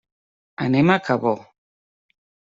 Anem 0.67 0.89
a 0.95 0.95
Cabó. 1.11 1.35